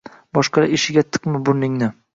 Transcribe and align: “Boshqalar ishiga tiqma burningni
“Boshqalar 0.37 0.73
ishiga 0.79 1.05
tiqma 1.11 1.45
burningni 1.51 1.97